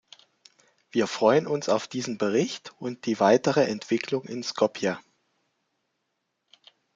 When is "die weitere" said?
3.01-3.65